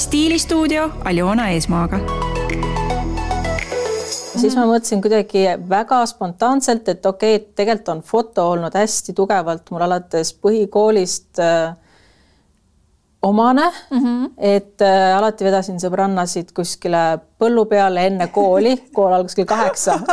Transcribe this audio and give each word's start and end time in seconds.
stiilistuudio 0.00 0.90
Aljona 1.04 1.50
Eesmaaga. 1.52 1.98
Siis 4.40 4.54
ma 4.56 4.64
mõtlesin 4.64 5.02
kuidagi 5.04 5.42
väga 5.68 5.98
spontaanselt, 6.08 6.88
et 6.88 7.06
okei 7.06 7.34
okay,, 7.34 7.42
et 7.42 7.50
tegelikult 7.58 7.90
on 7.92 8.00
foto 8.06 8.46
olnud 8.54 8.78
hästi 8.80 9.12
tugevalt 9.16 9.68
mul 9.74 9.84
alates 9.84 10.32
põhikoolist 10.40 11.42
äh, 11.44 11.74
omane. 13.22 13.68
Mm, 13.90 14.00
-hmm. 14.00 14.30
et 14.38 14.80
äh, 14.80 15.18
alati 15.18 15.44
vedasin 15.44 15.82
sõbrannasid 15.82 16.54
kuskile 16.56 17.20
põllu 17.38 17.66
peale 17.68 18.06
enne 18.06 18.30
kooli, 18.32 18.76
kool 18.94 19.12
algas 19.12 19.36
kell 19.36 19.50
kaheksa. 19.52 20.00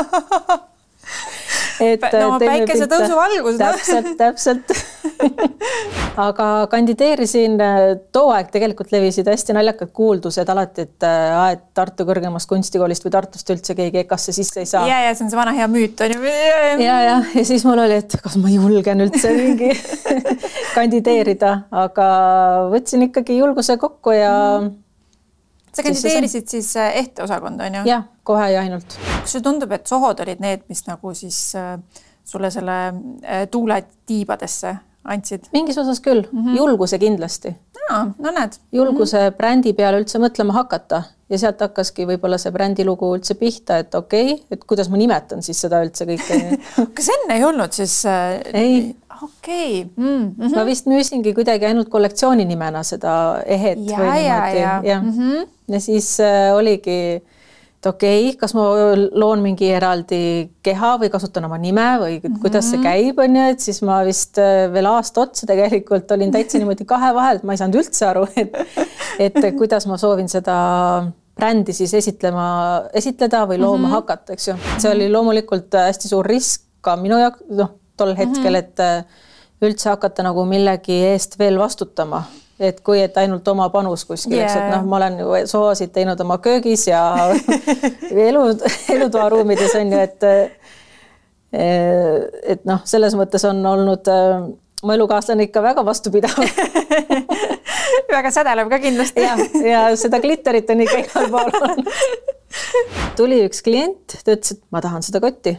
Et 1.80 2.02
no 2.02 2.40
päikesetõusu 2.42 3.16
valgus. 3.16 3.58
täpselt, 3.58 4.18
täpselt 4.18 4.72
aga 6.28 6.48
kandideerisin, 6.72 7.58
äh, 7.62 7.84
too 8.14 8.32
aeg 8.36 8.50
tegelikult 8.54 8.92
levisid 8.94 9.30
hästi 9.30 9.56
naljakad 9.58 9.92
kuuldused 9.96 10.50
alati, 10.54 10.88
et 10.88 11.08
äh,, 11.08 11.52
et 11.58 11.66
Tartu 11.78 12.08
kõrgemast 12.08 12.50
kunstikoolist 12.50 13.06
või 13.06 13.14
Tartust 13.14 13.52
üldse 13.54 13.75
keegi 13.78 14.02
EKA-sse 14.02 14.34
sisse 14.36 14.64
ei 14.64 14.70
saa. 14.70 14.88
ja, 14.89 15.04
ja 15.08 15.14
see 15.14 15.28
on 15.28 15.34
see 15.34 15.39
vana 15.39 15.54
hea 15.58 15.68
müüt 15.72 16.02
on 16.06 16.16
ju. 16.16 16.34
ja, 16.84 16.98
ja, 17.06 17.20
ja 17.36 17.46
siis 17.46 17.66
mul 17.68 17.84
oli, 17.86 18.02
et 18.02 18.18
kas 18.24 18.39
ma 18.42 18.52
julgen 18.54 19.06
üldse 19.06 19.36
mingi 19.38 19.72
kandideerida, 20.78 21.54
aga 21.86 22.10
võtsin 22.74 23.10
ikkagi 23.10 23.39
julguse 23.42 23.78
kokku 23.82 24.18
ja 24.18 24.34
mm 24.61 24.75
sa 25.78 25.84
kandideerisid 25.84 26.47
siis, 26.47 26.78
äh, 26.78 26.96
ehteosakonda 26.96 27.66
on 27.66 27.75
ju? 27.75 27.86
jah, 27.86 28.04
kohe 28.24 28.50
ja 28.52 28.61
ainult. 28.66 28.97
kas 29.22 29.32
sulle 29.32 29.44
tundub, 29.44 29.72
et 29.72 29.88
sohod 29.88 30.20
olid 30.25 30.42
need, 30.44 30.66
mis 30.72 30.84
nagu 30.88 31.14
siis 31.18 31.39
äh, 31.56 31.78
sulle 32.25 32.52
selle 32.52 32.78
äh, 32.88 33.45
tuule 33.52 33.84
tiibadesse 34.06 34.75
andsid? 35.08 35.50
mingis 35.53 35.78
osas 35.78 36.02
küll 36.03 36.23
mm, 36.25 36.44
-hmm. 36.44 36.58
julguse 36.58 37.00
kindlasti. 37.00 37.56
no 38.17 38.31
näed. 38.31 38.59
julguse 38.72 39.17
mm 39.17 39.28
-hmm. 39.28 39.38
brändi 39.38 39.73
peale 39.73 40.02
üldse 40.02 40.20
mõtlema 40.20 40.53
hakata 40.53 41.03
ja 41.30 41.39
sealt 41.42 41.61
hakkaski 41.61 42.06
võib-olla 42.08 42.38
see 42.42 42.52
brändilugu 42.56 43.09
üldse 43.17 43.36
pihta, 43.39 43.81
et 43.83 43.95
okei 43.95 44.33
okay,, 44.33 44.44
et 44.52 44.63
kuidas 44.63 44.89
ma 44.89 44.97
nimetan 44.97 45.44
siis 45.44 45.59
seda 45.61 45.81
üldse 45.85 46.08
kõike 46.08 46.39
kas 46.97 47.09
enne 47.16 47.39
ei 47.39 47.44
olnud 47.47 47.75
siis 47.75 48.00
äh...? 48.05 48.39
ei. 48.53 48.95
okei 49.22 49.81
okay. 49.81 49.95
mm. 49.95 50.35
-hmm. 50.38 50.55
ma 50.55 50.66
vist 50.66 50.88
müüsingi 50.88 51.33
kuidagi 51.33 51.66
ainult 51.66 51.89
kollektsiooni 51.89 52.45
nimena 52.45 52.83
seda 52.83 53.41
ehet 53.45 53.80
ja, 53.89 53.97
või 53.97 54.22
niimoodi 54.22 54.61
ja, 54.61 54.75
ja. 54.83 55.02
Mm 55.02 55.17
-hmm. 55.17 55.47
ja 55.67 55.80
siis 55.80 56.19
äh, 56.19 56.55
oligi 56.55 57.23
et 57.78 57.86
okei 57.86 58.22
okay,, 58.30 58.38
kas 58.39 58.56
ma 58.58 58.64
loon 59.14 59.44
mingi 59.44 59.70
eraldi 59.70 60.20
keha 60.66 60.95
või 61.02 61.11
kasutan 61.14 61.45
oma 61.45 61.59
nime 61.61 61.86
või 62.02 62.16
mm 62.17 62.23
-hmm. 62.23 62.42
kuidas 62.42 62.72
see 62.72 62.81
käib, 62.81 63.19
on 63.22 63.36
ju, 63.36 63.44
et 63.53 63.59
siis 63.59 63.81
ma 63.86 64.00
vist 64.06 64.39
äh, 64.42 64.66
veel 64.73 64.89
aasta 64.89 65.22
otsa 65.22 65.47
tegelikult 65.47 66.11
olin 66.11 66.34
täitsa 66.34 66.58
niimoodi 66.58 66.86
kahe 66.89 67.14
vahel, 67.14 67.38
et 67.38 67.44
ma 67.44 67.53
ei 67.53 67.61
saanud 67.61 67.80
üldse 67.81 68.06
aru, 68.09 68.25
et 68.36 68.58
et 69.19 69.56
kuidas 69.58 69.88
ma 69.88 69.97
soovin 69.97 70.30
seda 70.30 70.58
brändi 71.38 71.73
siis 71.73 71.94
esitlema, 71.94 72.47
esitleda 72.94 73.45
või 73.45 73.59
looma 73.61 73.78
mm 73.78 73.86
-hmm. 73.86 73.95
hakata, 74.00 74.34
eks 74.34 74.47
ju. 74.47 74.56
see 74.78 74.91
oli 74.91 75.12
loomulikult 75.12 75.73
hästi 75.73 76.08
suur 76.08 76.25
risk 76.25 76.66
ka 76.81 76.95
minu 76.95 77.19
jaoks, 77.19 77.45
noh, 77.50 77.72
tol 77.97 78.16
hetkel, 78.16 78.53
mhm. 78.53 78.56
et 78.56 78.80
äh, 78.80 79.06
üldse 79.62 79.89
hakata 79.89 80.23
nagu 80.23 80.45
millegi 80.45 80.97
eest 81.14 81.39
veel 81.39 81.59
vastutama 81.59 82.23
et 82.59 82.80
kui, 82.81 83.00
et 83.02 83.17
ainult 83.22 83.47
oma 83.47 83.69
panus 83.73 84.05
kuskil 84.05 84.38
yeah., 84.39 84.47
eks, 84.50 84.58
et 84.58 84.72
noh, 84.73 84.86
ma 84.89 84.97
olen 84.97 85.19
ju 85.22 85.41
soosid 85.50 85.91
teinud 85.94 86.19
oma 86.23 86.39
köögis 86.41 86.88
ja 86.89 87.02
elu, 88.30 88.45
elutoaruumides 88.95 89.75
on 89.77 89.94
ju, 89.94 90.00
et 90.08 90.23
et 91.58 92.66
noh, 92.67 92.81
selles 92.85 93.16
mõttes 93.16 93.45
on 93.47 93.61
olnud 93.66 94.09
mu 94.83 94.94
elukaaslane 94.94 95.47
ikka 95.47 95.61
väga 95.63 95.85
vastupidav 95.85 96.35
väga 98.17 98.31
sädelev 98.33 98.69
ka 98.69 98.81
kindlasti. 98.83 99.23
ja, 99.23 99.38
ja 99.63 99.85
seda 99.97 100.19
glitterit 100.23 100.69
on 100.73 100.83
ikka 100.85 101.00
igal 101.05 101.31
pool 101.31 101.53
tuli 103.17 103.39
üks 103.45 103.63
klient, 103.66 104.17
ta 104.23 104.35
ütles, 104.35 104.58
et 104.58 104.61
ma 104.73 104.81
tahan 104.83 105.05
seda 105.05 105.22
kotti 105.23 105.55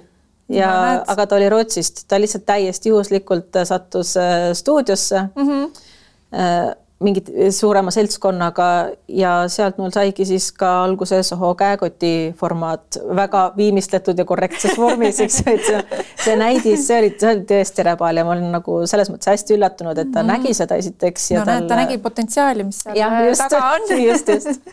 ja 0.53 0.69
no,, 0.69 1.07
aga 1.15 1.27
ta 1.29 1.39
oli 1.39 1.49
Rootsist, 1.53 2.05
ta 2.09 2.21
lihtsalt 2.21 2.47
täiesti 2.49 2.93
juhuslikult 2.93 3.59
sattus 3.69 4.17
äh, 4.21 4.51
stuudiosse 4.59 5.29
mm. 5.35 5.49
-hmm 5.49 6.85
mingit 7.05 7.29
suurema 7.55 7.93
seltskonnaga 7.95 8.69
ja 9.09 9.33
sealt 9.51 9.79
mul 9.79 9.93
saigi 9.95 10.25
siis 10.27 10.49
ka 10.53 10.71
alguse 10.83 11.21
Soho 11.23 11.53
käekoti 11.59 12.35
formaat 12.39 12.99
väga 13.17 13.45
viimistletud 13.57 14.19
ja 14.19 14.27
korrektses 14.27 14.75
vormis, 14.79 15.21
eks 15.23 15.39
ju, 15.45 15.55
et 15.55 15.67
see, 15.69 16.05
see 16.25 16.37
näidis, 16.41 16.87
see 16.89 16.99
oli, 16.99 17.13
see 17.21 17.31
oli 17.37 17.47
tõesti 17.53 17.87
rebal 17.87 18.19
ja 18.19 18.27
ma 18.27 18.35
olin 18.35 18.51
nagu 18.59 18.81
selles 18.91 19.13
mõttes 19.15 19.31
hästi 19.31 19.55
üllatunud, 19.55 19.95
et 19.95 20.11
ta 20.11 20.25
mm. 20.25 20.33
nägi 20.35 20.55
seda 20.59 20.79
esiteks. 20.83 21.31
no 21.39 21.47
näed, 21.47 21.71
ta 21.71 21.79
nägi 21.85 22.01
potentsiaali, 22.03 22.67
mis 22.67 22.83
seal 22.83 22.99
ja, 22.99 23.13
just, 23.29 23.47
taga 23.47 23.77
on. 23.77 23.91
just, 24.09 24.35
just. 24.35 24.73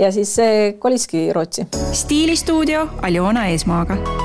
ja 0.00 0.12
siis 0.12 0.34
see 0.36 0.74
koliski 0.78 1.30
Rootsi. 1.32 1.70
stiilistuudio 2.04 2.88
Aljona 3.00 3.48
Eesmaaga 3.54 4.19